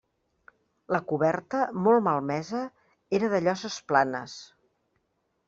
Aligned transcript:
La 0.95 1.01
coberta, 1.11 1.59
molt 1.89 2.05
malmesa, 2.07 2.63
era 3.19 3.31
de 3.35 3.43
lloses 3.49 3.79
planes. 3.93 4.37